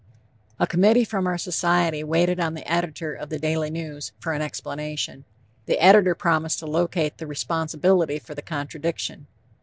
[0.59, 4.41] A committee from our Society waited on the editor of the Daily News for an
[4.41, 5.25] explanation.
[5.67, 9.27] The editor promised to locate the responsibility for the contradiction.